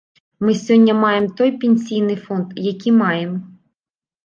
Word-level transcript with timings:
Мы 0.45 0.53
сёння 0.61 0.95
маем 1.01 1.27
той 1.41 1.51
пенсійны 1.65 2.15
фонд, 2.25 2.59
які 2.73 2.97
маем. 3.03 3.39